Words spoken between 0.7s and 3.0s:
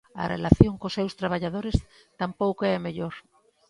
cos seus traballadores tampouco é a